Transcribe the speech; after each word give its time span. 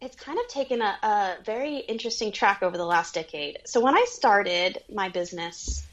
it's 0.00 0.16
kind 0.16 0.38
of 0.38 0.46
taken 0.48 0.82
a, 0.82 0.98
a 1.02 1.36
very 1.44 1.78
interesting 1.78 2.32
track 2.32 2.62
over 2.62 2.76
the 2.76 2.84
last 2.84 3.14
decade. 3.14 3.58
So 3.64 3.80
when 3.80 3.96
I 3.96 4.04
started 4.08 4.78
my 4.92 5.08
business, 5.08 5.86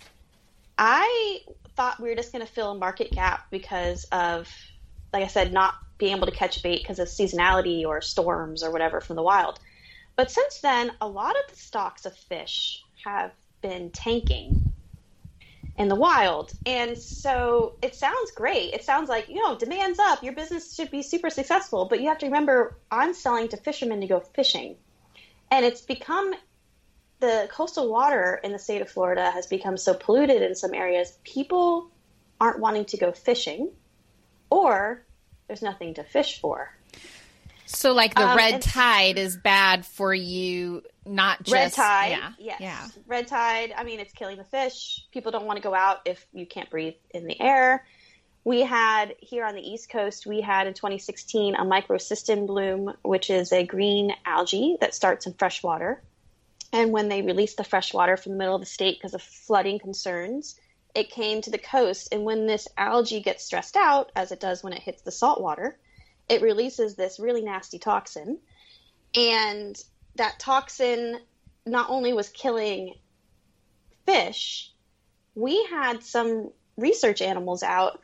I 0.78 1.40
thought 1.76 2.02
we 2.02 2.10
were 2.10 2.16
just 2.16 2.32
going 2.32 2.46
to 2.46 2.52
fill 2.52 2.72
a 2.72 2.78
market 2.78 3.12
gap 3.12 3.48
because 3.50 4.04
of, 4.12 4.50
like 5.14 5.24
I 5.24 5.28
said, 5.28 5.54
not 5.54 5.76
being 5.98 6.16
able 6.18 6.28
to 6.28 6.34
catch 6.34 6.62
bait 6.64 6.82
because 6.82 7.00
of 7.00 7.08
seasonality 7.08 7.86
or 7.86 8.02
storms 8.02 8.64
or 8.64 8.72
whatever 8.72 9.00
from 9.00 9.16
the 9.16 9.24
wild. 9.24 9.60
But 10.16 10.30
since 10.30 10.60
then, 10.60 10.92
a 11.00 11.08
lot 11.08 11.36
of 11.36 11.50
the 11.50 11.56
stocks 11.56 12.06
of 12.06 12.16
fish 12.16 12.84
have 13.06 13.32
been 13.62 13.90
tanking 13.92 14.73
in 15.78 15.88
the 15.88 15.96
wild. 15.96 16.54
And 16.66 16.98
so 16.98 17.76
it 17.82 17.96
sounds 17.96 18.32
great. 18.32 18.74
It 18.74 18.84
sounds 18.84 19.10
like, 19.10 19.28
you 19.28 19.36
know, 19.36 19.58
demand's 19.58 20.00
up, 20.00 20.24
your 20.24 20.34
business 20.34 20.76
should 20.76 20.92
be 20.92 21.02
super 21.02 21.30
successful. 21.30 21.86
But 21.86 22.02
you 22.02 22.10
have 22.10 22.20
to 22.20 22.28
remember, 22.28 22.76
I'm 22.92 23.14
selling 23.14 23.48
to 23.50 23.58
fishermen 23.58 24.02
to 24.02 24.08
go 24.08 24.20
fishing. 24.20 24.76
And 25.50 25.66
it's 25.66 25.82
become 25.82 26.34
the 27.20 27.48
coastal 27.52 27.90
water 27.90 28.40
in 28.44 28.52
the 28.52 28.60
state 28.60 28.82
of 28.82 28.90
Florida 28.90 29.32
has 29.32 29.48
become 29.48 29.78
so 29.78 29.94
polluted 29.94 30.42
in 30.42 30.56
some 30.56 30.74
areas, 30.74 31.18
people 31.24 31.90
aren't 32.40 32.60
wanting 32.60 32.86
to 32.86 32.98
go 32.98 33.12
fishing 33.12 33.72
or 34.50 35.04
there's 35.48 35.62
nothing 35.62 35.94
to 35.94 36.04
fish 36.04 36.40
for. 36.40 36.76
So, 37.66 37.94
like 37.94 38.16
the 38.16 38.28
um, 38.28 38.38
red 38.38 38.62
tide 38.62 39.18
is 39.18 39.38
bad 39.38 39.86
for 39.86 40.14
you, 40.14 40.84
not 41.06 41.44
just 41.44 41.54
red 41.54 41.74
tide. 41.74 42.12
Yeah, 42.12 42.32
yes. 42.40 42.62
yeah. 42.62 42.88
Red 43.08 43.28
tide. 43.28 43.74
I 43.76 43.84
mean, 43.84 44.00
it's 44.00 44.14
killing 44.14 44.38
the 44.38 44.44
fish. 44.44 45.06
People 45.12 45.32
don't 45.32 45.46
want 45.46 45.58
to 45.58 45.64
go 45.64 45.74
out 45.74 46.02
if 46.06 46.26
you 46.34 46.46
can't 46.46 46.70
breathe 46.70 46.96
in 47.12 47.26
the 47.26 47.40
air. 47.42 47.86
We 48.46 48.62
had 48.62 49.16
here 49.20 49.46
on 49.46 49.56
the 49.56 49.62
East 49.62 49.90
Coast, 49.90 50.26
we 50.26 50.42
had 50.42 50.68
in 50.68 50.74
2016 50.74 51.56
a 51.56 51.64
microcystin 51.64 52.46
bloom, 52.46 52.94
which 53.02 53.30
is 53.30 53.54
a 53.54 53.66
green 53.66 54.14
algae 54.26 54.78
that 54.82 54.94
starts 54.94 55.26
in 55.26 55.34
fresh 55.34 55.64
water. 55.64 56.04
And 56.74 56.92
when 56.92 57.08
they 57.08 57.22
released 57.22 57.58
the 57.58 57.64
fresh 57.64 57.94
water 57.94 58.18
from 58.18 58.34
the 58.34 58.38
middle 58.40 58.56
of 58.56 58.62
the 58.62 58.68
state 58.68 58.98
because 58.98 59.14
of 59.14 59.22
flooding 59.22 59.80
concerns, 59.80 60.60
it 60.94 61.10
came 61.10 61.42
to 61.42 61.52
the 61.52 61.58
coast. 61.58 62.10
And 62.12 62.26
when 62.26 62.46
this 62.46 62.68
algae 62.78 63.22
gets 63.22 63.46
stressed 63.46 63.78
out, 63.78 64.12
as 64.16 64.32
it 64.32 64.42
does 64.42 64.64
when 64.64 64.74
it 64.74 64.82
hits 64.82 65.04
the 65.04 65.12
salt 65.12 65.40
water, 65.40 65.78
it 66.30 66.42
releases 66.42 66.96
this 66.96 67.20
really 67.20 67.42
nasty 67.42 67.80
toxin. 67.80 68.40
And 69.16 69.82
that 70.16 70.40
toxin 70.40 71.20
not 71.66 71.90
only 71.90 72.14
was 72.14 72.30
killing 72.30 72.96
fish, 74.06 74.72
we 75.36 75.66
had 75.66 76.04
some 76.04 76.52
research 76.78 77.22
animals 77.22 77.64
out 77.64 78.02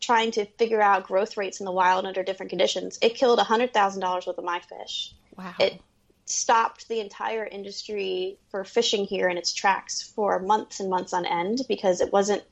trying 0.00 0.32
to 0.32 0.44
figure 0.58 0.82
out 0.82 1.06
growth 1.06 1.36
rates 1.36 1.60
in 1.60 1.66
the 1.66 1.72
wild 1.72 2.06
under 2.06 2.22
different 2.22 2.50
conditions. 2.50 2.98
It 3.00 3.14
killed 3.14 3.38
$100,000 3.38 4.26
worth 4.26 4.38
of 4.38 4.44
my 4.44 4.60
fish. 4.60 5.14
Wow. 5.36 5.54
It 5.60 5.80
stopped 6.24 6.88
the 6.88 7.00
entire 7.00 7.44
industry 7.44 8.38
for 8.50 8.64
fishing 8.64 9.04
here 9.04 9.28
in 9.28 9.36
its 9.38 9.52
tracks 9.52 10.02
for 10.02 10.38
months 10.40 10.80
and 10.80 10.90
months 10.90 11.12
on 11.12 11.24
end 11.24 11.60
because 11.68 12.00
it 12.00 12.12
wasn't 12.12 12.42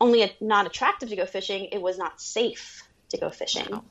only 0.00 0.32
not 0.40 0.66
attractive 0.66 1.10
to 1.10 1.16
go 1.16 1.26
fishing, 1.26 1.66
it 1.72 1.80
was 1.80 1.98
not 1.98 2.20
safe 2.20 2.82
to 3.10 3.18
go 3.18 3.30
fishing. 3.30 3.66
Wow. 3.70 3.84